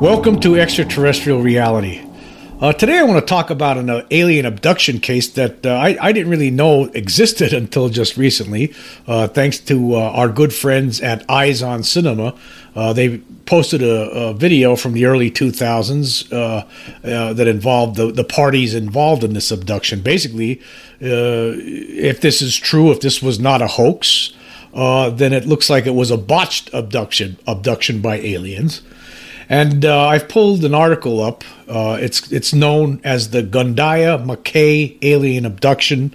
[0.00, 2.04] Welcome to Extraterrestrial Reality.
[2.60, 5.96] Uh, today, I want to talk about an uh, alien abduction case that uh, I,
[6.00, 8.74] I, didn't really know existed until just recently,
[9.06, 12.34] uh, thanks to uh, our good friends at Eyes on Cinema.
[12.74, 16.28] Uh, they posted a, a, video from the early 2000s
[17.02, 20.00] that involved the, the, parties involved in this abduction.
[20.00, 20.60] Basically,
[21.00, 24.32] if this is true, if this was not a hoax,
[24.72, 28.82] then it looks like it was a botched abduction, abduction by aliens.
[29.48, 31.44] And uh, I've pulled an article up.
[31.68, 36.14] Uh, it's it's known as the Gundiah Mackay alien abduction.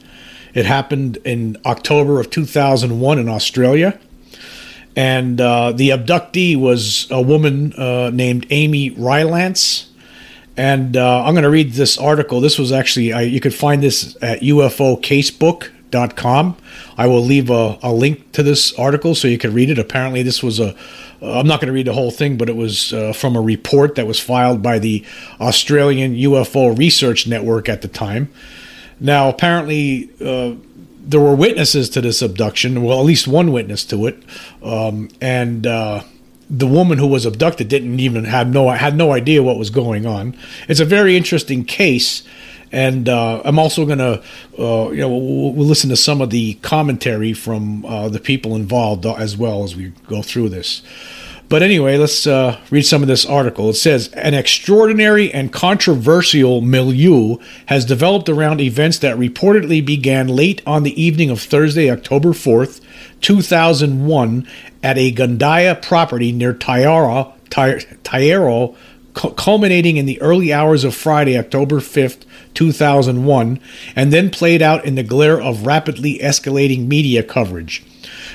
[0.53, 3.97] It happened in October of 2001 in Australia.
[4.95, 9.91] And uh, the abductee was a woman uh, named Amy Rylance.
[10.57, 12.41] And uh, I'm going to read this article.
[12.41, 16.57] This was actually, I, you could find this at UFOcasebook.com.
[16.97, 19.79] I will leave a, a link to this article so you can read it.
[19.79, 20.75] Apparently, this was a,
[21.21, 23.95] I'm not going to read the whole thing, but it was uh, from a report
[23.95, 25.05] that was filed by the
[25.39, 28.31] Australian UFO Research Network at the time.
[28.99, 30.55] Now, apparently, uh,
[31.01, 32.83] there were witnesses to this abduction.
[32.83, 34.23] Well, at least one witness to it,
[34.63, 36.03] um, and uh,
[36.49, 40.05] the woman who was abducted didn't even have no had no idea what was going
[40.05, 40.35] on.
[40.67, 42.23] It's a very interesting case.
[42.71, 44.21] And uh, I'm also going to,
[44.59, 48.55] uh, you know, we'll, we'll, listen to some of the commentary from uh, the people
[48.55, 50.83] involved as well as we go through this.
[51.49, 53.71] But anyway, let's uh, read some of this article.
[53.71, 60.61] It says An extraordinary and controversial milieu has developed around events that reportedly began late
[60.67, 62.81] on the evening of Thursday, October 4th,
[63.21, 64.47] 2001,
[64.83, 68.75] at a Gundiah property near Taiara, Taiero,
[69.13, 72.25] culminating in the early hours of Friday, October 5th,
[72.59, 73.57] 2001,
[73.95, 77.85] and then played out in the glare of rapidly escalating media coverage.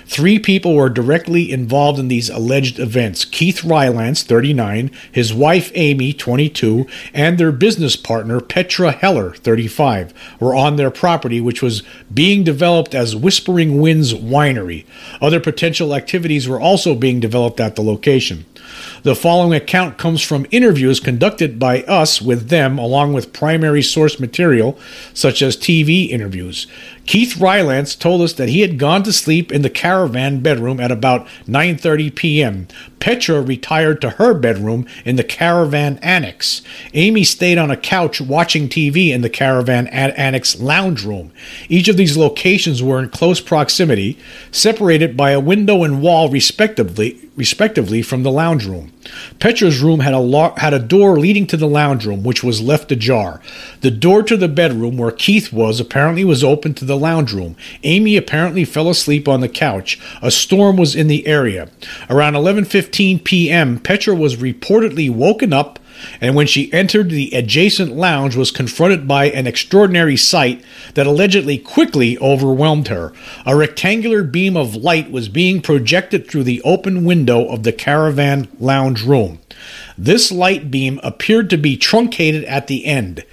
[0.07, 6.15] Three people were directly involved in these alleged events Keith Rylance, 39, his wife Amy,
[6.15, 12.45] 22, and their business partner Petra Heller, 35, were on their property, which was being
[12.45, 14.87] developed as Whispering Winds Winery.
[15.21, 18.47] Other potential activities were also being developed at the location.
[19.05, 24.19] The following account comes from interviews conducted by us with them, along with primary source
[24.19, 24.79] material,
[25.13, 26.67] such as TV interviews.
[27.05, 30.91] Keith Rylance told us that he had gone to sleep in the caravan bedroom at
[30.91, 32.67] about 9:30 p.m.
[32.99, 36.63] Petra retired to her bedroom in the caravan annex.
[36.95, 41.31] Amy stayed on a couch watching TV in the caravan annex lounge room.
[41.69, 44.17] Each of these locations were in close proximity,
[44.51, 48.93] separated by a window and wall respectively, respectively from the lounge room.
[49.39, 52.61] Petra's room had a lo- had a door leading to the lounge room which was
[52.61, 53.41] left ajar.
[53.81, 57.57] The door to the bedroom where Keith was apparently was open to the lounge room.
[57.83, 60.01] Amy apparently fell asleep on the couch.
[60.23, 61.69] A storm was in the area.
[62.09, 65.79] Around 11:15 p.m., Petra was reportedly woken up
[66.21, 71.59] and when she entered the adjacent lounge was confronted by an extraordinary sight that allegedly
[71.59, 73.13] quickly overwhelmed her.
[73.47, 78.49] A rectangular beam of light was being projected through the open window of the caravan
[78.59, 79.41] lounge room.
[79.97, 83.25] This light beam appeared to be truncated at the end.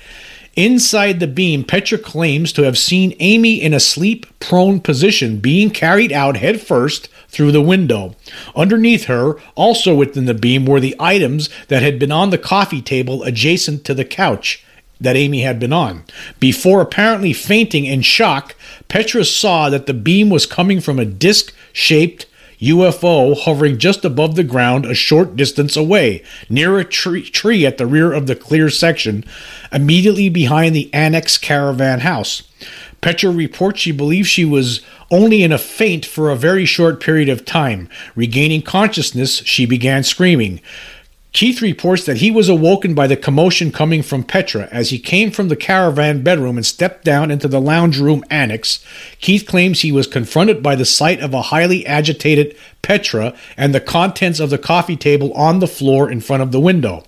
[0.55, 5.69] Inside the beam, Petra claims to have seen Amy in a sleep prone position being
[5.69, 8.15] carried out headfirst through the window.
[8.53, 12.81] Underneath her, also within the beam, were the items that had been on the coffee
[12.81, 14.65] table adjacent to the couch
[14.99, 16.03] that Amy had been on.
[16.39, 18.55] Before apparently fainting in shock,
[18.89, 22.25] Petra saw that the beam was coming from a disc shaped
[22.61, 27.77] UFO hovering just above the ground a short distance away, near a tree, tree at
[27.77, 29.25] the rear of the clear section,
[29.71, 32.43] immediately behind the annex caravan house.
[33.01, 37.29] Petra reports she believes she was only in a faint for a very short period
[37.29, 37.89] of time.
[38.15, 40.61] Regaining consciousness, she began screaming.
[41.33, 45.31] Keith reports that he was awoken by the commotion coming from Petra as he came
[45.31, 48.83] from the caravan bedroom and stepped down into the lounge room annex.
[49.21, 53.79] Keith claims he was confronted by the sight of a highly agitated Petra and the
[53.79, 57.05] contents of the coffee table on the floor in front of the window.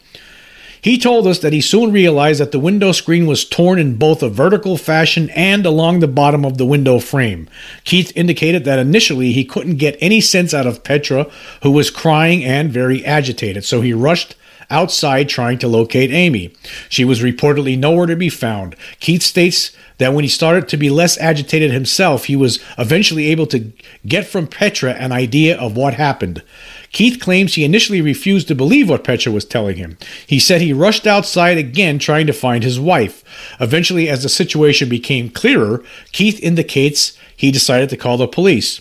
[0.83, 4.21] He told us that he soon realized that the window screen was torn in both
[4.21, 7.47] a vertical fashion and along the bottom of the window frame.
[7.85, 11.31] Keith indicated that initially he couldn't get any sense out of Petra,
[11.61, 14.35] who was crying and very agitated, so he rushed
[14.69, 16.53] outside trying to locate Amy.
[16.89, 18.75] She was reportedly nowhere to be found.
[18.99, 23.47] Keith states that when he started to be less agitated himself, he was eventually able
[23.47, 23.71] to
[24.05, 26.43] get from Petra an idea of what happened.
[26.93, 29.97] Keith claims he initially refused to believe what Petra was telling him.
[30.25, 33.23] He said he rushed outside again trying to find his wife.
[33.59, 38.79] Eventually, as the situation became clearer, Keith indicates he decided to call the police.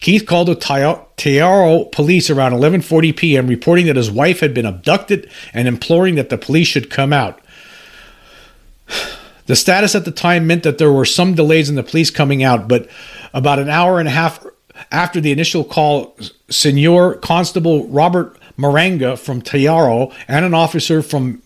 [0.00, 3.46] Keith called the Tiaro police around 11:40 p.m.
[3.48, 7.40] reporting that his wife had been abducted and imploring that the police should come out.
[9.46, 12.42] The status at the time meant that there were some delays in the police coming
[12.42, 12.86] out, but
[13.32, 14.44] about an hour and a half
[14.90, 16.16] after the initial call,
[16.50, 21.42] Senor Constable Robert Maranga from Tiaro and an officer from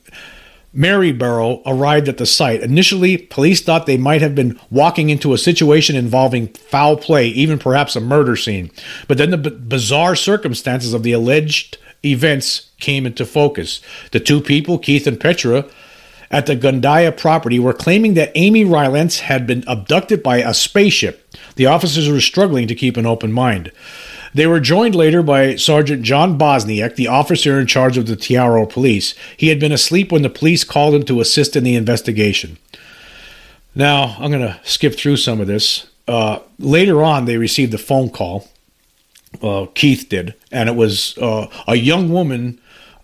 [0.75, 2.63] Maryborough arrived at the site.
[2.63, 7.59] Initially, police thought they might have been walking into a situation involving foul play, even
[7.59, 8.71] perhaps a murder scene.
[9.07, 13.81] But then the b- bizarre circumstances of the alleged events came into focus.
[14.13, 15.67] The two people, Keith and Petra,
[16.33, 21.31] at the Gundiah property were claiming that Amy Rylance had been abducted by a spaceship.
[21.57, 23.71] The officers were struggling to keep an open mind.
[24.35, 28.69] They were joined later by Sergeant John Bosniak, the officer in charge of the Tiaro
[28.69, 29.15] police.
[29.37, 32.57] He had been asleep when the police called him to assist in the investigation.
[33.75, 35.87] Now, I'm going to skip through some of this.
[36.09, 38.49] Uh, later on, they received a phone call.
[39.43, 42.61] Uh, Keith did, and it was uh, a young woman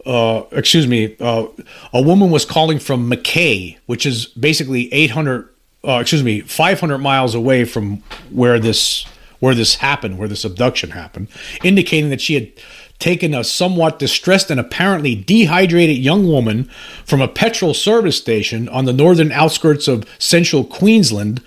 [0.09, 1.47] uh, excuse me, uh,
[1.93, 5.47] a woman was calling from Mackay, which is basically 800,
[5.87, 9.07] uh, excuse me, 500 miles away from where this
[9.41, 11.29] where this happened, where this abduction happened,
[11.63, 12.51] indicating that she had
[12.99, 16.65] taken a somewhat distressed and apparently dehydrated young woman
[17.05, 21.41] from a petrol service station on the northern outskirts of central Queensland,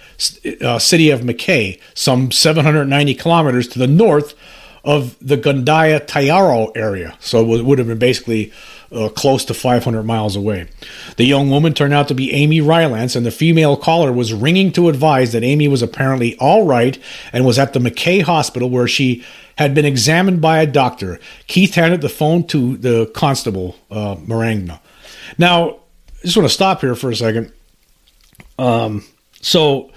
[0.61, 4.33] uh, city of Mackay, some 790 kilometers to the north
[4.83, 7.15] of the Gundiah Tiaro area.
[7.19, 8.51] So it would have been basically
[8.91, 10.67] uh, close to 500 miles away.
[11.17, 14.71] The young woman turned out to be Amy Rylance, and the female caller was ringing
[14.73, 16.97] to advise that Amy was apparently all right
[17.31, 19.23] and was at the Mackay Hospital where she
[19.57, 21.19] had been examined by a doctor.
[21.47, 24.79] Keith handed the phone to the constable, uh, Marangna.
[25.37, 27.53] Now, I just want to stop here for a second.
[28.57, 29.05] Um,
[29.41, 29.91] so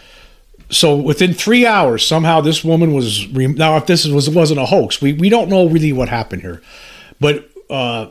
[0.75, 3.77] so within three hours, somehow this woman was re- now.
[3.77, 6.63] If this was wasn't a hoax, we we don't know really what happened here,
[7.21, 8.09] but uh,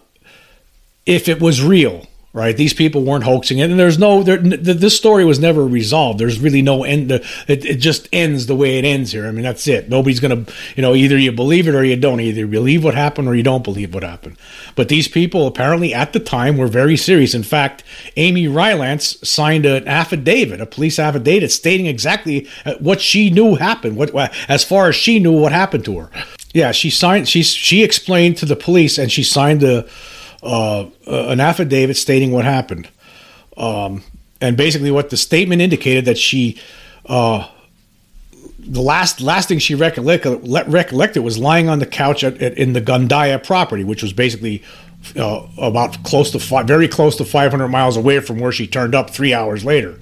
[1.05, 2.57] if it was real, right?
[2.57, 6.19] These people weren't hoaxing it, and there's no there, this story was never resolved.
[6.19, 7.11] There's really no end.
[7.11, 9.27] It, it just ends the way it ends here.
[9.27, 9.87] I mean, that's it.
[9.87, 10.45] Nobody's gonna,
[10.75, 12.19] you know, either you believe it or you don't.
[12.19, 14.37] Either you believe what happened or you don't believe what happened.
[14.75, 17.35] But these people apparently at the time were very serious.
[17.35, 17.83] In fact,
[18.17, 23.95] Amy Rylance signed an affidavit, a police affidavit, stating exactly uh, what she knew happened.
[23.95, 24.13] What,
[24.49, 26.09] as far as she knew, what happened to her.
[26.53, 27.27] Yeah, she signed.
[27.27, 29.89] She she explained to the police, and she signed the
[30.43, 32.89] uh, an affidavit stating what happened.
[33.57, 34.03] Um,
[34.41, 36.59] and basically, what the statement indicated that she,
[37.05, 37.47] uh,
[38.59, 42.73] the last last thing she recollected, recollected was lying on the couch at, at, in
[42.73, 44.63] the Gundiah property, which was basically
[45.15, 48.95] uh, about close to five, very close to 500 miles away from where she turned
[48.95, 49.99] up three hours later.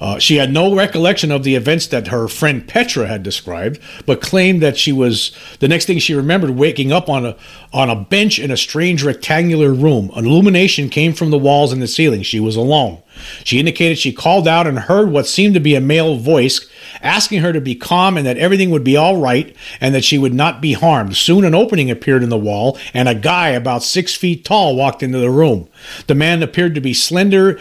[0.00, 4.22] Uh, she had no recollection of the events that her friend Petra had described, but
[4.22, 7.36] claimed that she was the next thing she remembered waking up on a
[7.72, 10.10] on a bench in a strange rectangular room.
[10.16, 12.22] An illumination came from the walls and the ceiling.
[12.22, 13.02] She was alone.
[13.44, 16.66] She indicated she called out and heard what seemed to be a male voice
[17.02, 20.18] asking her to be calm and that everything would be all right and that she
[20.18, 21.16] would not be harmed.
[21.16, 25.02] Soon an opening appeared in the wall and a guy about six feet tall walked
[25.02, 25.68] into the room.
[26.06, 27.60] The man appeared to be slender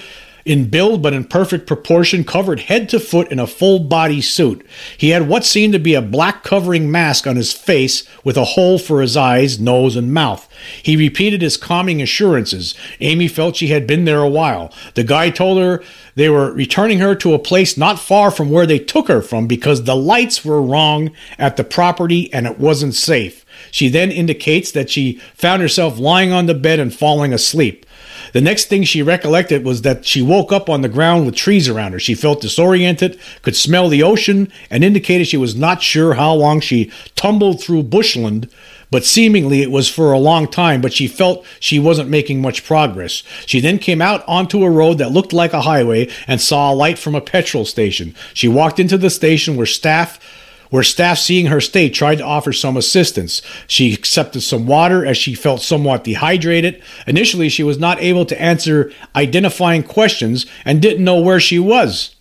[0.50, 4.65] in build but in perfect proportion, covered head to foot in a full body suit.
[4.98, 8.46] He had what seemed to be a black covering mask on his face with a
[8.46, 10.50] hole for his eyes, nose, and mouth.
[10.82, 12.74] He repeated his calming assurances.
[13.00, 14.74] Amy felt she had been there a while.
[14.96, 15.84] The guy told her
[16.15, 19.46] they were returning her to a place not far from where they took her from
[19.46, 23.46] because the lights were wrong at the property and it wasn't safe.
[23.70, 27.86] She then indicates that she found herself lying on the bed and falling asleep.
[28.34, 31.68] The next thing she recollected was that she woke up on the ground with trees
[31.68, 32.00] around her.
[32.00, 36.60] She felt disoriented, could smell the ocean, and indicated she was not sure how long
[36.60, 38.50] she tumbled through bushland,
[38.92, 42.66] but seemingly it was for a long time, but she felt she wasn't making much
[42.66, 43.24] progress.
[43.46, 46.76] She then came out onto a road that looked like a highway and saw a
[46.76, 48.16] light from a petrol station.
[48.34, 50.20] She walked into the station where staff
[50.70, 53.42] where staff seeing her state tried to offer some assistance.
[53.68, 56.82] She accepted some water as she felt somewhat dehydrated.
[57.08, 62.16] Initially, she was not able to answer identifying questions and didn't know where she was.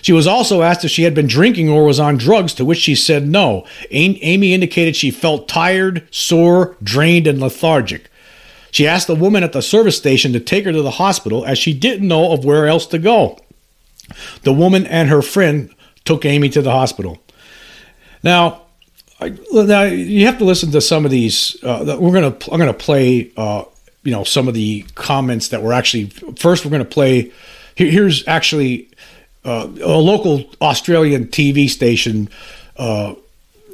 [0.00, 2.78] She was also asked if she had been drinking or was on drugs, to which
[2.78, 3.66] she said no.
[3.90, 8.08] Amy indicated she felt tired, sore, drained, and lethargic.
[8.70, 11.58] She asked the woman at the service station to take her to the hospital as
[11.58, 13.38] she didn't know of where else to go.
[14.42, 17.18] The woman and her friend took Amy to the hospital.
[18.22, 18.62] Now,
[19.20, 21.56] I, now you have to listen to some of these.
[21.62, 23.64] Uh, we're gonna I'm gonna play uh,
[24.04, 26.64] you know some of the comments that were actually first.
[26.64, 27.32] We're gonna play.
[27.74, 28.88] Here, here's actually
[29.44, 32.28] uh, a local Australian TV station
[32.76, 33.14] uh,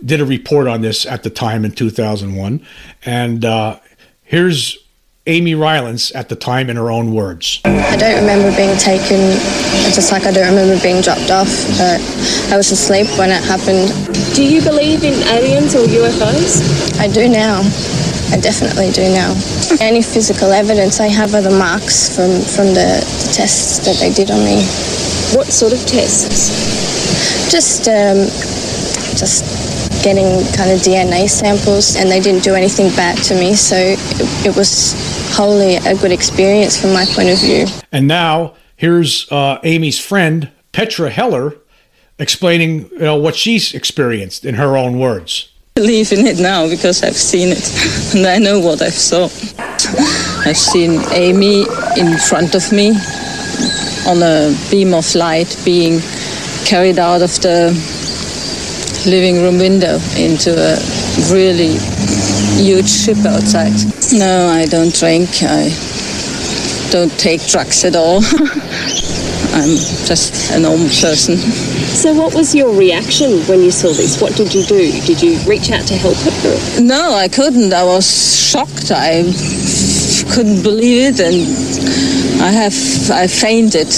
[0.04, 2.66] did a report on this at the time in 2001,
[3.04, 3.78] and uh,
[4.22, 4.78] here's
[5.26, 7.61] Amy Rylance at the time in her own words.
[7.64, 9.33] I don't remember being taken,
[9.97, 11.49] just like I don't remember being dropped off,
[11.81, 11.97] but
[12.52, 13.88] I was asleep when it happened.
[14.37, 17.00] Do you believe in aliens or UFOs?
[17.00, 17.61] I do now.
[18.33, 19.33] I definitely do now.
[19.81, 24.12] Any physical evidence I have are the marks from, from the, the tests that they
[24.12, 24.61] did on me.
[25.33, 26.52] What sort of tests?
[27.50, 28.28] Just, um,
[29.16, 29.63] just
[30.04, 33.54] getting kind of DNA samples, and they didn't do anything bad to me.
[33.54, 33.99] So it,
[34.46, 34.92] it was
[35.34, 37.66] wholly a good experience from my point of view.
[37.90, 41.56] And now here's uh, Amy's friend Petra Heller
[42.18, 45.50] explaining you know, what she's experienced in her own words.
[45.76, 49.25] I believe in it now because I've seen it and I know what I've saw.
[50.46, 51.62] I've seen Amy
[51.96, 52.90] in front of me
[54.06, 56.00] on a beam of light being
[56.64, 57.73] carried out of the
[59.06, 60.76] living room window into a
[61.32, 61.76] really
[62.56, 63.74] huge ship outside.
[64.12, 65.28] No, I don't drink.
[65.42, 65.70] I
[66.90, 68.18] don't take drugs at all.
[69.54, 71.36] I'm just a normal person.
[71.36, 74.20] So, what was your reaction when you saw this?
[74.20, 74.90] What did you do?
[75.06, 76.80] Did you reach out to help her?
[76.80, 77.72] No, I couldn't.
[77.72, 78.90] I was shocked.
[78.90, 79.22] I
[80.34, 82.74] couldn't believe it, and I have
[83.10, 83.94] I fainted.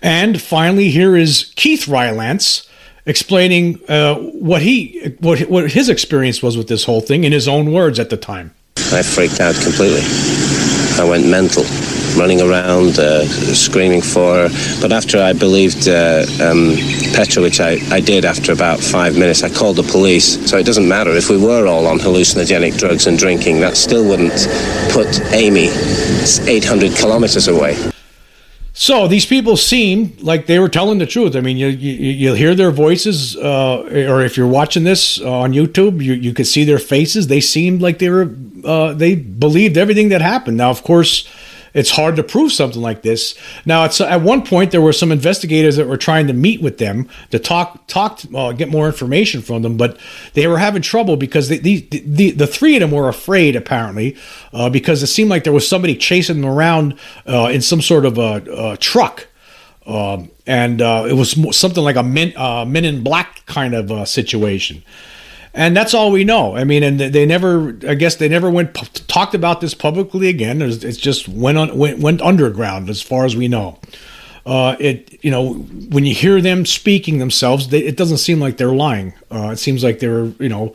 [0.00, 2.65] And finally, here is Keith Rylance
[3.06, 7.48] explaining uh, what he what what his experience was with this whole thing in his
[7.48, 8.54] own words at the time.
[8.92, 10.02] I freaked out completely.
[10.98, 11.64] I went mental,
[12.16, 14.78] running around, uh, screaming for her.
[14.80, 16.76] But after I believed uh, um,
[17.12, 20.48] Petra, which I, I did after about five minutes, I called the police.
[20.48, 24.06] So it doesn't matter if we were all on hallucinogenic drugs and drinking, that still
[24.06, 24.48] wouldn't
[24.90, 25.68] put Amy
[26.48, 27.76] 800 kilometers away.
[28.78, 31.34] So these people seemed like they were telling the truth.
[31.34, 33.80] I mean, you you, you hear their voices, uh,
[34.10, 37.28] or if you're watching this on YouTube, you you could see their faces.
[37.28, 38.30] They seemed like they were
[38.64, 40.58] uh, they believed everything that happened.
[40.58, 41.26] Now, of course,
[41.76, 43.34] it's hard to prove something like this.
[43.66, 47.06] Now, at one point there were some investigators that were trying to meet with them
[47.32, 49.98] to talk, talk, uh, get more information from them, but
[50.32, 54.16] they were having trouble because the the, the, the three of them were afraid apparently
[54.54, 58.06] uh, because it seemed like there was somebody chasing them around uh, in some sort
[58.06, 59.28] of a, a truck.
[59.86, 63.92] Um, and uh, it was something like a men, uh, men in black kind of
[63.92, 64.82] uh, situation
[65.56, 66.54] and that's all we know.
[66.54, 68.74] I mean, and they never, I guess they never went
[69.08, 70.60] talked about this publicly again.
[70.60, 73.78] It's just went on went, went underground as far as we know.
[74.44, 78.58] Uh, it you know when you hear them speaking themselves, they, it doesn't seem like
[78.58, 79.14] they're lying.
[79.32, 80.74] Uh, it seems like they're you know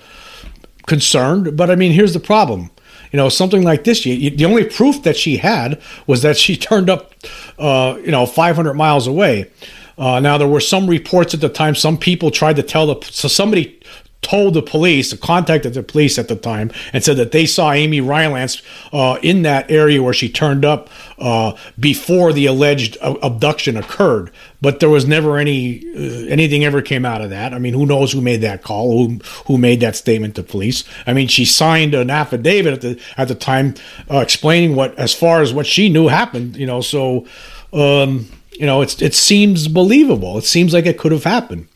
[0.87, 1.55] concerned.
[1.55, 2.71] But I mean, here's the problem.
[3.11, 4.03] You know, something like this.
[4.03, 7.13] You, you, the only proof that she had was that she turned up,
[7.59, 9.51] uh, you know, 500 miles away.
[9.97, 11.75] Uh, now there were some reports at the time.
[11.75, 13.79] Some people tried to tell the so somebody
[14.21, 18.01] told the police, contacted the police at the time, and said that they saw Amy
[18.01, 18.61] Rylance
[18.93, 24.31] uh, in that area where she turned up uh, before the alleged abduction occurred.
[24.61, 27.53] But there was never any uh, anything ever came out of that.
[27.53, 30.83] I mean, who knows who made that call, who who made that statement to police?
[31.07, 33.73] I mean, she signed an affidavit at the at the time
[34.09, 36.55] uh, explaining what, as far as what she knew happened.
[36.57, 37.25] You know, so.
[37.73, 40.37] Um, you know, it's it seems believable.
[40.37, 41.67] It seems like it could have happened.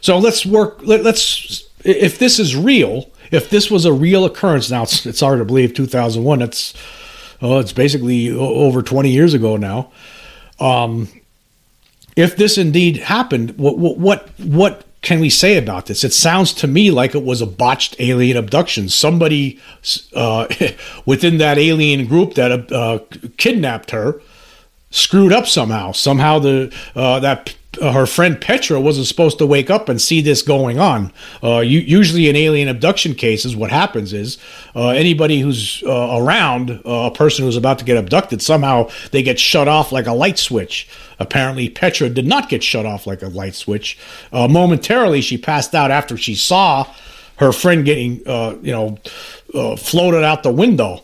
[0.00, 0.78] So let's work.
[0.82, 5.20] Let, us if this is real, if this was a real occurrence, now it's, it's
[5.20, 6.42] hard to believe 2001.
[6.42, 6.74] It's
[7.40, 9.90] oh, it's basically over 20 years ago now.
[10.60, 11.08] Um,
[12.16, 16.02] if this indeed happened, what what what can we say about this?
[16.02, 18.88] It sounds to me like it was a botched alien abduction.
[18.88, 19.60] Somebody
[20.14, 20.48] uh,
[21.06, 22.98] within that alien group that uh,
[23.36, 24.20] kidnapped her
[24.90, 25.92] screwed up somehow.
[25.92, 30.20] Somehow the uh, that uh, her friend Petra wasn't supposed to wake up and see
[30.20, 31.12] this going on.
[31.42, 34.38] Uh, you, usually in alien abduction cases, what happens is
[34.74, 39.22] uh, anybody who's uh, around uh, a person who's about to get abducted, somehow they
[39.22, 40.88] get shut off like a light switch.
[41.18, 43.98] Apparently, Petra did not get shut off like a light switch.
[44.32, 46.86] Momentarily, she passed out after she saw
[47.36, 48.18] her friend getting,
[48.62, 48.96] you know,
[49.76, 51.02] floated out the window.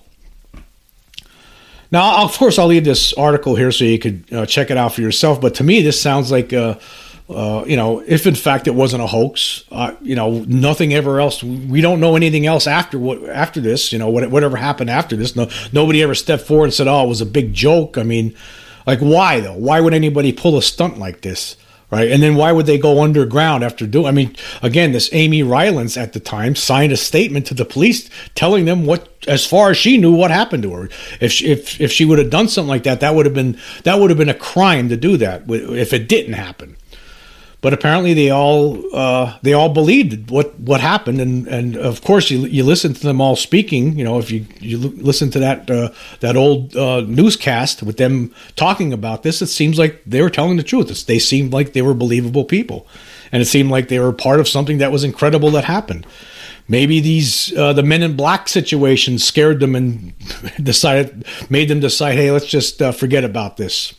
[1.95, 4.95] Now, of course, I'll leave this article here so you could uh, check it out
[4.95, 5.41] for yourself.
[5.41, 6.75] But to me, this sounds like, uh,
[7.31, 11.21] uh, you know, if in fact it wasn't a hoax, uh, you know, nothing ever
[11.21, 11.41] else.
[11.45, 13.93] We don't know anything else after what after this.
[13.93, 15.37] You know, whatever happened after this.
[15.37, 18.35] No, nobody ever stepped forward and said, "Oh, it was a big joke." I mean,
[18.89, 19.55] like, why though?
[19.57, 21.57] Why would anybody pull a stunt like this?
[21.95, 22.11] Right?
[22.11, 24.07] And then why would they go underground after doing?
[24.07, 28.11] I mean, again, this Amy Rylance at the time signed a statement to the police
[28.35, 30.89] telling them what, as far as she knew, what happened to her.
[31.21, 33.59] If she, if if she would have done something like that, that would have been
[33.85, 36.77] that would have been a crime to do that if it didn't happen
[37.65, 42.31] but apparently they all uh, they all believed what what happened, and and of course
[42.31, 43.99] you you listen to them all speaking.
[43.99, 45.89] You know, if you you listen to that uh,
[46.21, 50.59] that old uh, newscast with them talking about this, it seems like they were telling
[50.59, 50.91] the truth.
[50.91, 52.87] It's, they seemed like they were believable people,
[53.33, 56.07] and it seemed like they were part of something that was incredible that happened.
[56.69, 60.13] Maybe these uh, the Men in Black situation scared them and
[60.63, 63.95] decided made them decide, hey, let's just uh, forget about this.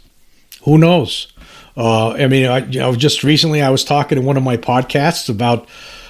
[0.66, 1.34] Who knows?
[1.78, 4.58] Uh, I mean, I, you know, just recently I was talking in one of my
[4.58, 5.68] podcasts about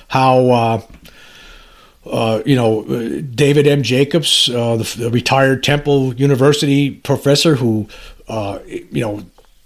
[0.07, 0.49] how.
[0.49, 0.81] Uh,
[2.07, 2.83] uh, you know,
[3.21, 3.81] David M.
[3.81, 7.87] Jacobs, uh, the, the, retired Temple University professor who,
[8.27, 9.23] uh, you know,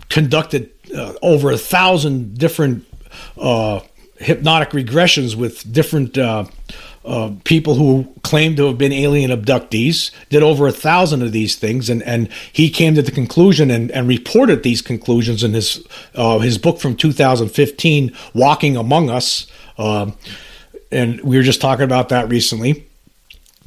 [0.08, 2.86] conducted uh, over a thousand different
[4.20, 6.18] hypnotic regressions with different
[7.10, 11.56] uh, people who claimed to have been alien abductees, did over a thousand of these
[11.56, 15.84] things, and, and he came to the conclusion and, and reported these conclusions in his
[16.14, 19.48] uh, his book from 2015, Walking Among Us.
[19.78, 20.12] Uh,
[20.92, 22.86] and we were just talking about that recently.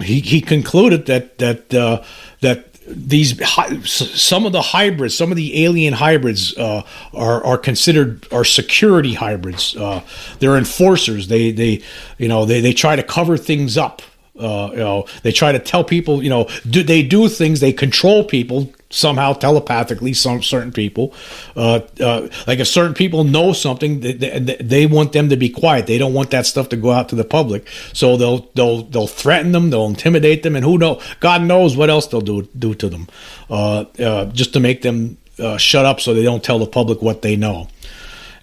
[0.01, 2.05] He, he concluded that that uh,
[2.43, 3.41] that these
[3.89, 6.83] some of the hybrids, some of the alien hybrids uh,
[7.15, 9.77] are are considered are security hybrids.
[9.77, 10.03] Uh,
[10.39, 11.29] they're enforcers.
[11.29, 11.83] They they
[12.19, 14.03] you know they they try to cover things up.
[14.39, 17.61] Uh, you know, they try to tell people, you know, do they do things?
[17.61, 20.13] They control people somehow telepathically.
[20.13, 21.13] Some certain people,
[21.57, 25.49] uh, uh, like if certain people know something, they, they, they, want them to be
[25.49, 25.87] quiet.
[25.87, 27.67] They don't want that stuff to go out to the public.
[27.93, 29.71] So they'll they'll they'll threaten them.
[29.71, 31.01] They'll intimidate them, and who know?
[31.21, 33.09] God knows what else they'll do do to them,
[33.51, 37.03] uh, uh just to make them uh, shut up so they don't tell the public
[37.03, 37.69] what they know.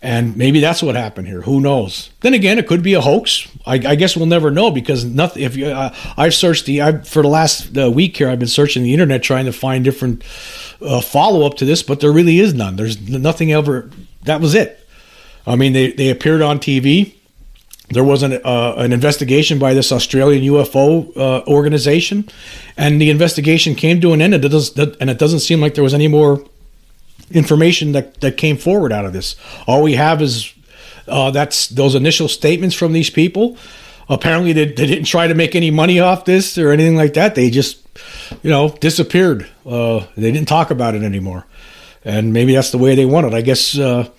[0.02, 1.42] And maybe that's what happened here.
[1.42, 2.10] Who knows?
[2.22, 3.48] Then again, it could be a hoax.
[3.66, 5.44] I, I guess we'll never know because nothing.
[5.44, 8.48] If you, uh, I've searched the I've, for the last uh, week here, I've been
[8.48, 10.24] searching the internet trying to find different
[10.82, 12.78] uh, follow up to this, but there really is none.
[12.78, 13.90] There's nothing ever.
[14.24, 14.88] That was it.
[15.46, 17.16] I mean, they they appeared on TV.
[17.90, 22.30] There was an uh, an investigation by this Australian UFO uh, organization,
[22.78, 24.34] and the investigation came to an end.
[24.34, 26.46] And it, does, and it doesn't seem like there was any more
[27.32, 29.36] information that, that came forward out of this.
[29.68, 30.54] All we have is
[31.08, 33.58] uh, that's those initial statements from these people.
[34.08, 37.36] Apparently, they, they, didn't try to make any money off this or anything like that.
[37.36, 37.80] They just,
[38.42, 39.48] you know, disappeared.
[39.65, 41.46] Uh, they didn't talk about it anymore,
[42.04, 43.34] and maybe that's the way they want it.
[43.34, 43.78] I guess.
[43.78, 44.10] Uh,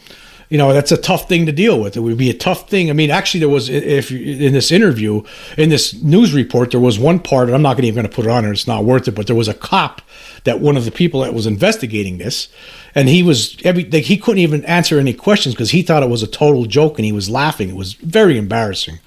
[0.51, 1.97] you know that's a tough thing to deal with.
[1.97, 2.91] It would be a tough thing.
[2.91, 5.23] I mean, actually, there was if in this interview,
[5.57, 8.27] in this news report, there was one part, and I'm not even going to put
[8.27, 8.53] it on there.
[8.53, 9.13] It's not worth it.
[9.13, 10.03] But there was a cop
[10.43, 12.49] that one of the people that was investigating this
[12.95, 16.09] and he was every like, he couldn't even answer any questions because he thought it
[16.09, 17.69] was a total joke and he was laughing.
[17.71, 18.99] It was very embarrassing,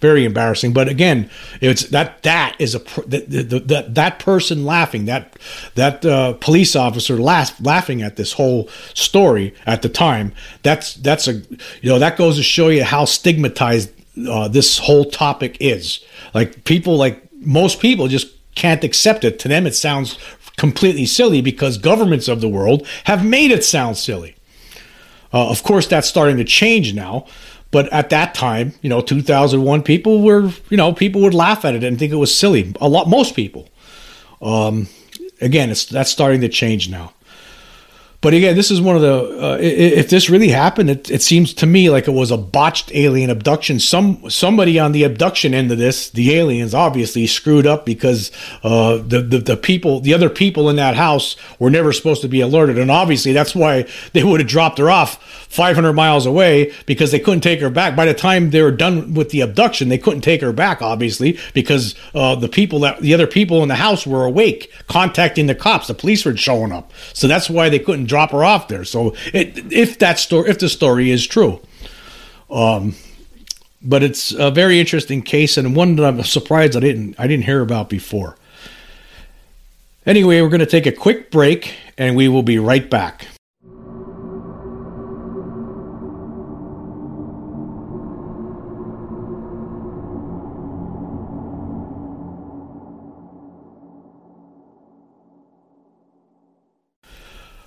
[0.00, 0.72] very embarrassing.
[0.72, 5.36] But again, it's that that is a that that that person laughing that
[5.74, 10.32] that uh, police officer laugh, laughing at this whole story at the time.
[10.62, 13.90] That's that's a you know that goes to show you how stigmatized
[14.28, 16.04] uh, this whole topic is.
[16.34, 19.38] Like people like most people just can't accept it.
[19.40, 20.18] To them, it sounds
[20.56, 24.36] completely silly because governments of the world have made it sound silly.
[25.32, 27.26] Uh, of course, that's starting to change now.
[27.70, 31.74] But at that time, you know, 2001, people were, you know, people would laugh at
[31.74, 32.74] it and think it was silly.
[32.80, 33.68] A lot, most people.
[34.42, 34.88] Um,
[35.40, 37.14] again, it's that's starting to change now.
[38.22, 39.14] But again, this is one of the.
[39.14, 42.94] Uh, if this really happened, it, it, seems to me like it was a botched
[42.94, 43.80] alien abduction.
[43.80, 48.30] Some somebody on the abduction end of this, the aliens, obviously screwed up because
[48.62, 52.28] uh, the, the the people, the other people in that house, were never supposed to
[52.28, 55.20] be alerted, and obviously that's why they would have dropped her off
[55.52, 57.96] 500 miles away because they couldn't take her back.
[57.96, 61.38] By the time they were done with the abduction, they couldn't take her back, obviously,
[61.54, 65.56] because uh, the people that the other people in the house were awake, contacting the
[65.56, 65.88] cops.
[65.88, 68.84] The police were showing up, so that's why they couldn't drop her off there.
[68.84, 71.62] So it, if that story, if the story is true,
[72.50, 72.94] um,
[73.80, 77.46] but it's a very interesting case and one that I'm surprised I didn't I didn't
[77.46, 78.36] hear about before.
[80.04, 83.28] Anyway, we're going to take a quick break and we will be right back.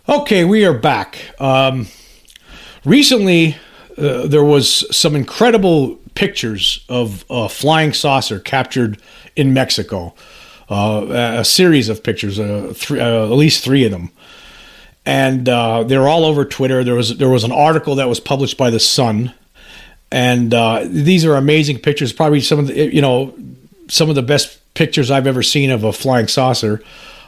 [0.07, 1.33] Okay, we are back.
[1.41, 1.87] Um,
[2.83, 3.57] recently,
[3.97, 9.01] uh, there was some incredible pictures of a flying saucer captured
[9.35, 10.13] in Mexico.
[10.69, 11.07] Uh,
[11.39, 14.11] a series of pictures, uh, uh, at least three of them,
[15.07, 16.83] and uh, they're all over Twitter.
[16.83, 19.33] There was there was an article that was published by the Sun,
[20.11, 22.13] and uh, these are amazing pictures.
[22.13, 23.33] Probably some of the you know
[23.87, 26.83] some of the best pictures I've ever seen of a flying saucer.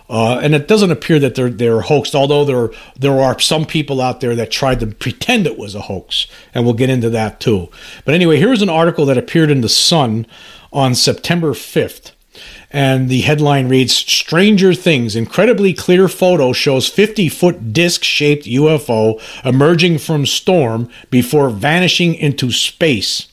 [0.09, 3.99] Uh, and it doesn't appear that they're they're hoaxed, although there there are some people
[3.99, 7.39] out there that tried to pretend it was a hoax, and we'll get into that
[7.39, 7.69] too.
[8.05, 10.25] But anyway, here's an article that appeared in the Sun
[10.71, 12.11] on September 5th.
[12.69, 15.15] And the headline reads Stranger Things.
[15.15, 22.51] Incredibly clear photo shows 50 foot disc shaped UFO emerging from storm before vanishing into
[22.51, 23.27] space.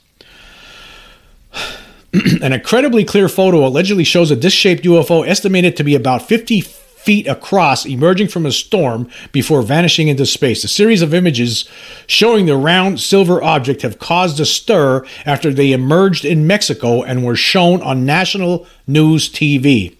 [2.42, 6.60] An incredibly clear photo allegedly shows a disc shaped UFO estimated to be about 50
[6.60, 10.62] feet across emerging from a storm before vanishing into space.
[10.62, 11.68] A series of images
[12.06, 17.24] showing the round silver object have caused a stir after they emerged in Mexico and
[17.24, 19.96] were shown on national news TV.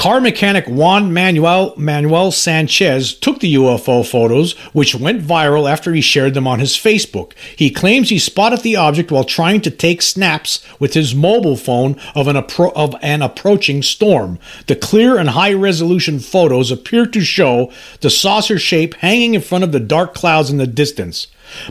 [0.00, 6.00] Car mechanic Juan Manuel Manuel Sanchez took the UFO photos, which went viral after he
[6.00, 7.32] shared them on his Facebook.
[7.54, 12.00] He claims he spotted the object while trying to take snaps with his mobile phone
[12.14, 14.38] of an, appro- of an approaching storm.
[14.68, 19.64] The clear and high resolution photos appear to show the saucer shape hanging in front
[19.64, 21.26] of the dark clouds in the distance.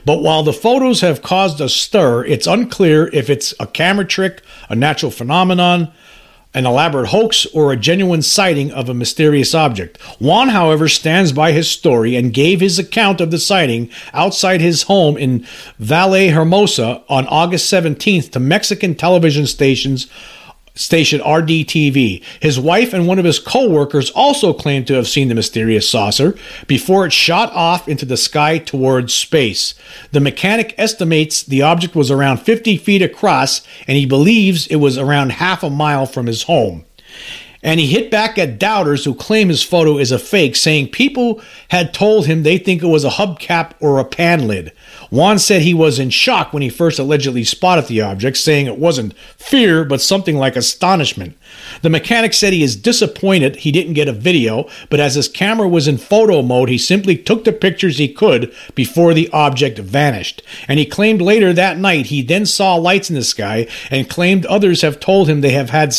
[0.06, 4.44] But while the photos have caused a stir, it's unclear if it's a camera trick,
[4.70, 5.92] a natural phenomenon,
[6.53, 10.01] an elaborate hoax, or a genuine sighting of a mysterious object.
[10.19, 14.83] Juan, however, stands by his story and gave his account of the sighting outside his
[14.83, 15.45] home in
[15.77, 20.07] Valle Hermosa on August 17th to Mexican television stations
[20.80, 22.24] station RDTV.
[22.39, 26.38] His wife and one of his co-workers also claimed to have seen the mysterious saucer
[26.68, 29.76] before it shot off into the sky towards space.
[30.12, 34.98] The mechanic estimates the object was around 50 feet across and he believes it was
[34.98, 36.86] around half a mile from his home.
[37.62, 41.41] And he hit back at doubters who claim his photo is a fake, saying people
[41.69, 44.72] had told him they think it was a hubcap or a pan lid.
[45.10, 48.78] Juan said he was in shock when he first allegedly spotted the object, saying it
[48.78, 51.36] wasn't fear, but something like astonishment.
[51.82, 55.67] The mechanic said he is disappointed he didn't get a video, but as his camera
[55.67, 60.41] was in photo mode, he simply took the pictures he could before the object vanished.
[60.67, 64.45] And he claimed later that night he then saw lights in the sky and claimed
[64.45, 65.93] others have told him they have had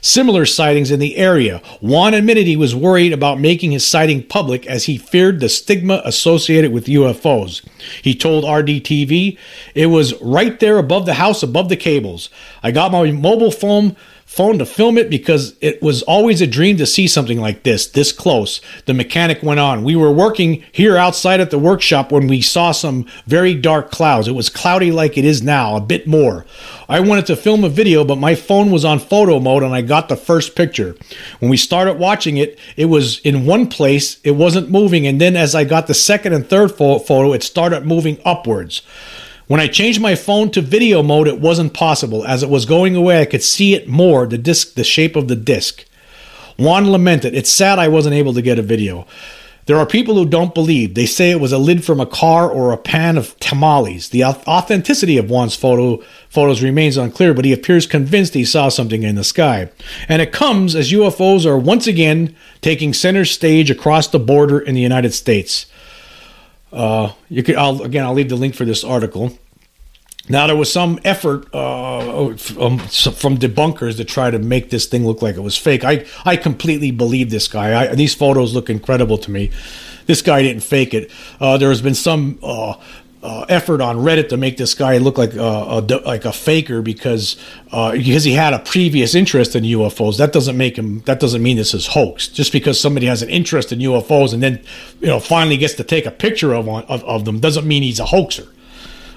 [0.00, 1.62] similar sightings in the area.
[1.80, 6.02] Juan admitted he was worried about making his sighting public as he feared the stigma
[6.04, 7.66] associated with UFOs.
[8.02, 9.38] He told RDTV,
[9.74, 12.30] It was right there above the house, above the cables.
[12.62, 13.96] I got my mobile phone
[14.28, 17.86] phone to film it because it was always a dream to see something like this,
[17.86, 18.60] this close.
[18.84, 19.82] The mechanic went on.
[19.82, 24.28] We were working here outside at the workshop when we saw some very dark clouds.
[24.28, 26.44] It was cloudy like it is now, a bit more.
[26.90, 29.80] I wanted to film a video, but my phone was on photo mode and I
[29.80, 30.94] got the first picture.
[31.40, 35.36] When we started watching it, it was in one place, it wasn't moving, and then
[35.36, 38.82] as I got the second and third photo, it started moving upwards.
[39.48, 42.22] When I changed my phone to video mode, it wasn't possible.
[42.26, 45.28] As it was going away, I could see it more, the disc, the shape of
[45.28, 45.86] the disc.
[46.58, 49.06] Juan lamented, It's sad I wasn't able to get a video.
[49.64, 50.94] There are people who don't believe.
[50.94, 54.10] They say it was a lid from a car or a pan of tamales.
[54.10, 59.02] The authenticity of Juan's photo photos remains unclear, but he appears convinced he saw something
[59.02, 59.70] in the sky.
[60.08, 64.74] And it comes as UFOs are once again taking center stage across the border in
[64.74, 65.66] the United States.
[66.72, 69.38] Uh, you could, I'll, again, I'll leave the link for this article.
[70.28, 72.36] Now there was some effort uh, um,
[72.78, 75.84] from debunkers to try to make this thing look like it was fake.
[75.84, 77.80] I I completely believe this guy.
[77.80, 79.50] I, these photos look incredible to me.
[80.04, 81.10] This guy didn't fake it.
[81.40, 82.74] Uh, there has been some uh,
[83.22, 86.82] uh, effort on Reddit to make this guy look like a, a like a faker
[86.82, 87.36] because
[87.72, 90.18] uh, because he had a previous interest in UFOs.
[90.18, 91.00] That doesn't make him.
[91.00, 92.28] That doesn't mean this is hoax.
[92.28, 94.62] Just because somebody has an interest in UFOs and then
[95.00, 98.00] you know finally gets to take a picture of of, of them doesn't mean he's
[98.00, 98.46] a hoaxer.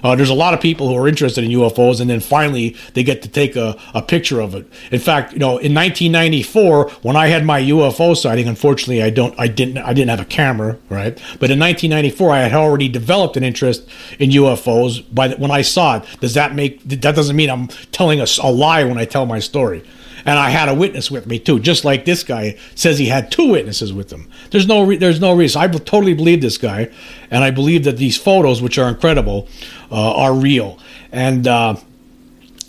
[0.04, 3.04] Uh, there's a lot of people who are interested in UFOs, and then finally they
[3.04, 4.68] get to take a, a picture of it.
[4.92, 9.38] In fact, you know, in 1994, when I had my UFO sighting, unfortunately, I don't,
[9.40, 11.14] I didn't, I didn't have a camera, right?
[11.40, 13.88] But in 1994, I had already developed an interest
[14.20, 15.04] in UFOs.
[15.14, 18.28] By the, when I saw it, does that make that doesn't mean I'm telling a,
[18.42, 19.84] a lie when I tell my story?
[20.26, 23.32] And I had a witness with me too, just like this guy says he had
[23.32, 24.30] two witnesses with him.
[24.52, 25.62] There's no re- there's no reason.
[25.62, 26.92] I totally believe this guy,
[27.30, 29.48] and I believe that these photos, which are incredible,
[29.92, 30.80] uh, are real.
[31.12, 31.76] And uh,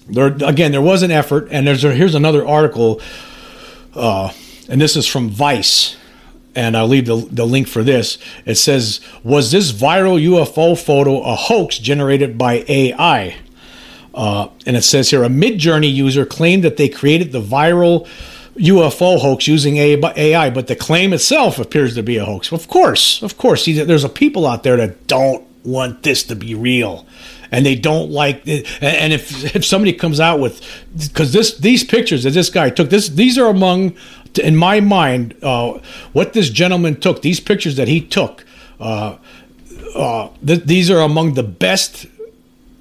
[0.08, 3.00] there again, there was an effort, and there's a, here's another article,
[3.94, 4.32] uh,
[4.68, 5.96] and this is from Vice.
[6.54, 8.18] And I'll leave the, the link for this.
[8.44, 13.36] It says, Was this viral UFO photo a hoax generated by AI?
[14.14, 18.06] Uh, and it says here a Midjourney user claimed that they created the viral
[18.56, 22.52] UFO hoax using AI, but the claim itself appears to be a hoax.
[22.52, 26.54] Of course, of course, there's a people out there that don't want this to be
[26.54, 27.06] real,
[27.50, 28.46] and they don't like.
[28.46, 28.66] It.
[28.82, 30.60] And if if somebody comes out with
[30.94, 33.96] because this these pictures that this guy took, this these are among
[34.42, 35.78] in my mind uh,
[36.12, 37.22] what this gentleman took.
[37.22, 38.44] These pictures that he took.
[38.78, 39.16] Uh,
[39.94, 42.06] uh, th- these are among the best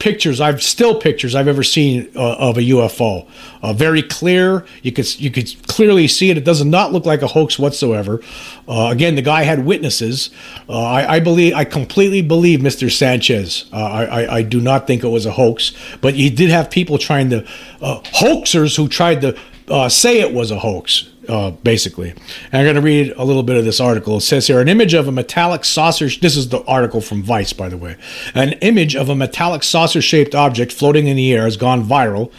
[0.01, 3.27] pictures I've still pictures I've ever seen uh, of a UFO.
[3.61, 4.65] Uh, very clear.
[4.81, 6.37] You could you could clearly see it.
[6.39, 8.19] It does not look like a hoax whatsoever.
[8.67, 10.31] Uh, again, the guy had witnesses.
[10.67, 12.91] Uh, I, I, believe I completely believe Mr.
[12.91, 13.69] Sanchez.
[13.71, 16.97] Uh, I, I do not think it was a hoax, but he did have people
[16.97, 17.47] trying to
[17.79, 22.09] uh, hoaxers who tried to say it was a hoax uh, basically.
[22.09, 24.17] And I'm going to read a little bit of this article.
[24.17, 26.09] It says here an image of a metallic saucer.
[26.09, 27.95] This is the article from Vice, by the way.
[28.35, 32.31] An image of a metallic saucer shaped object floating in the air has gone viral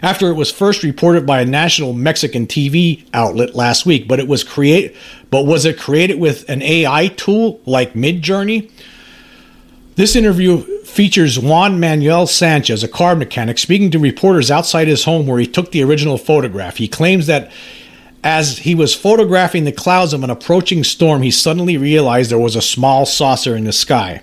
[0.00, 4.08] after it was first reported by a national Mexican TV outlet last week.
[4.08, 4.96] But it was create,
[5.30, 8.70] but was it created with an AI tool like Midjourney?
[9.94, 15.26] This interview features Juan Manuel Sanchez, a car mechanic, speaking to reporters outside his home
[15.26, 16.78] where he took the original photograph.
[16.78, 17.52] He claims that
[18.24, 22.56] as he was photographing the clouds of an approaching storm, he suddenly realized there was
[22.56, 24.22] a small saucer in the sky.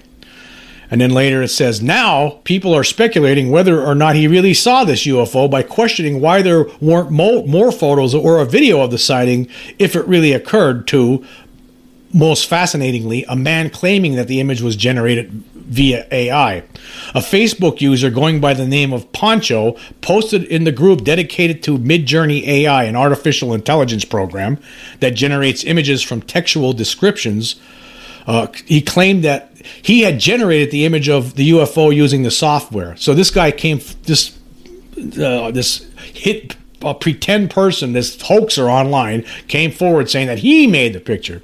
[0.91, 4.83] And then later it says, now people are speculating whether or not he really saw
[4.83, 9.47] this UFO by questioning why there weren't more photos or a video of the sighting
[9.77, 11.23] if it really occurred to,
[12.12, 16.63] most fascinatingly, a man claiming that the image was generated via AI.
[17.13, 21.77] A Facebook user going by the name of Poncho posted in the group dedicated to
[21.77, 24.60] Midjourney AI, an artificial intelligence program
[24.99, 27.55] that generates images from textual descriptions.
[28.25, 32.95] Uh, he claimed that he had generated the image of the UFO using the software.
[32.97, 34.38] So this guy came, this
[34.99, 40.93] uh, this hit a pretend person, this hoaxer online, came forward saying that he made
[40.93, 41.41] the picture.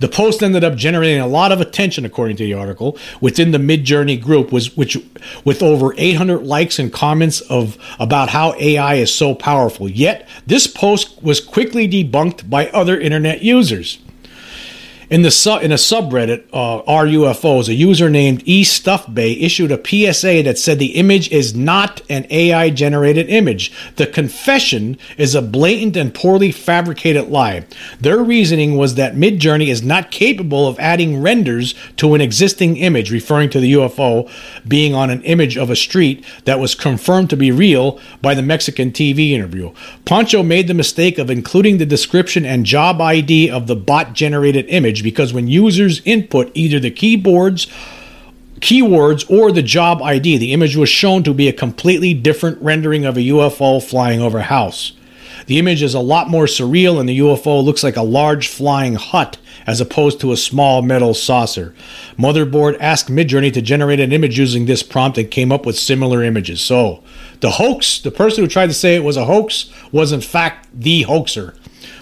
[0.00, 3.58] The post ended up generating a lot of attention, according to the article, within the
[3.58, 4.96] Midjourney group, was which
[5.44, 9.88] with over 800 likes and comments of about how AI is so powerful.
[9.88, 13.98] Yet this post was quickly debunked by other internet users.
[15.10, 20.42] In the su- in a subreddit, uh, RUFOs, a user named eStuffBay issued a PSA
[20.42, 23.72] that said the image is not an AI generated image.
[23.96, 27.64] The confession is a blatant and poorly fabricated lie.
[27.98, 33.10] Their reasoning was that Midjourney is not capable of adding renders to an existing image,
[33.10, 34.30] referring to the UFO
[34.68, 38.42] being on an image of a street that was confirmed to be real by the
[38.42, 39.72] Mexican TV interview.
[40.04, 44.66] Poncho made the mistake of including the description and job ID of the bot generated
[44.68, 47.66] image because when users input either the keyboards
[48.60, 53.04] keywords or the job ID, the image was shown to be a completely different rendering
[53.04, 54.92] of a UFO flying over a house.
[55.46, 58.94] The image is a lot more surreal, and the UFO looks like a large flying
[58.94, 61.74] hut as opposed to a small metal saucer.
[62.16, 66.22] Motherboard asked Midjourney to generate an image using this prompt and came up with similar
[66.24, 66.62] images.
[66.62, 67.04] So,
[67.40, 70.68] the hoax, the person who tried to say it was a hoax, was in fact
[70.72, 71.54] the hoaxer.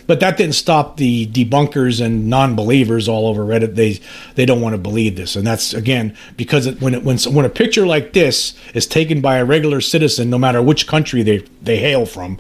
[0.07, 3.75] But that didn't stop the debunkers and non-believers all over Reddit.
[3.75, 3.99] They
[4.37, 7.45] they don't want to believe this, and that's again because it, when it, when when
[7.45, 11.39] a picture like this is taken by a regular citizen, no matter which country they
[11.61, 12.39] they hail from,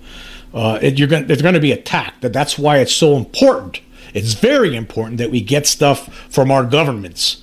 [0.55, 2.23] uh, it, you're going they're going to be attacked.
[2.23, 3.81] That that's why it's so important.
[4.17, 7.43] It's very important that we get stuff from our governments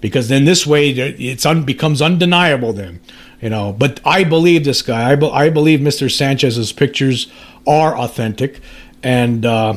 [0.00, 3.00] because then this way it's un, becomes undeniable then
[3.40, 7.32] you know but i believe this guy I, be, I believe mr sanchez's pictures
[7.66, 8.60] are authentic
[9.02, 9.76] and uh,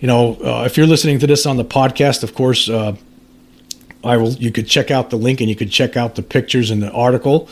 [0.00, 2.96] you know, uh, if you're listening to this on the podcast, of course, uh,
[4.04, 4.32] I will.
[4.32, 6.90] You could check out the link and you could check out the pictures in the
[6.92, 7.48] article.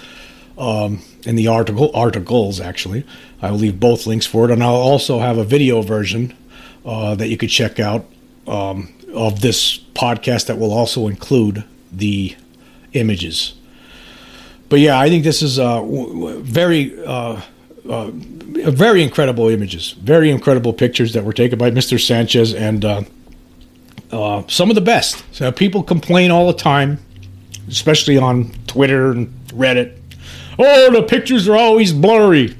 [0.57, 3.05] Um, in the article, articles actually,
[3.43, 6.35] I will leave both links for it, and I'll also have a video version
[6.87, 8.07] uh, that you could check out
[8.47, 12.35] um, of this podcast that will also include the
[12.93, 13.55] images.
[14.69, 15.83] but yeah, I think this is uh,
[16.41, 17.05] very.
[17.05, 17.41] Uh,
[17.89, 22.05] uh, very incredible images, very incredible pictures that were taken by Mr.
[22.05, 23.03] Sanchez, and uh,
[24.11, 25.25] uh, some of the best.
[25.33, 26.99] So people complain all the time,
[27.69, 29.99] especially on Twitter and Reddit.
[30.59, 32.57] Oh, the pictures are always blurry.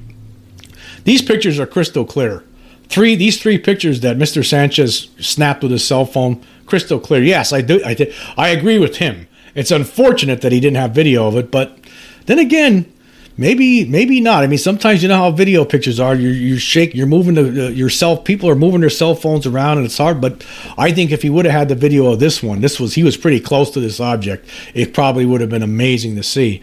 [1.05, 2.45] These pictures are crystal clear.
[2.89, 4.45] Three, these three pictures that Mr.
[4.45, 7.23] Sanchez snapped with his cell phone, crystal clear.
[7.23, 7.83] Yes, I do.
[7.85, 8.15] I did.
[8.37, 9.27] I agree with him.
[9.55, 11.79] It's unfortunate that he didn't have video of it, but
[12.27, 12.93] then again,
[13.39, 14.45] maybe maybe not.
[14.45, 16.15] I mean, sometimes you know how video pictures are.
[16.15, 18.25] You you shake, you're moving the, uh, yourself.
[18.25, 20.21] People are moving their cell phones around, and it's hard.
[20.21, 20.45] But
[20.77, 23.03] I think if he would have had the video of this one, this was he
[23.03, 24.49] was pretty close to this object.
[24.75, 26.63] It probably would have been amazing to see.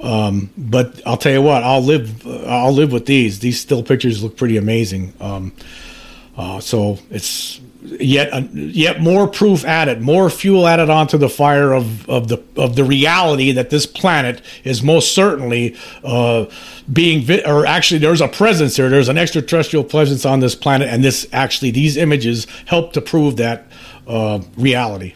[0.00, 2.26] Um, but I'll tell you what, I'll live.
[2.26, 3.40] I'll live with these.
[3.40, 5.12] These still pictures look pretty amazing.
[5.20, 5.52] Um,
[6.36, 11.72] uh, so it's yet uh, yet more proof added, more fuel added onto the fire
[11.72, 16.46] of, of the of the reality that this planet is most certainly uh,
[16.90, 18.88] being vi- or actually there's a presence here.
[18.88, 23.36] There's an extraterrestrial presence on this planet, and this actually these images help to prove
[23.36, 23.66] that
[24.06, 25.14] uh, reality.